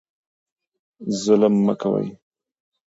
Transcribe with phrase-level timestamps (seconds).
[1.21, 2.07] ظلم مه کوئ.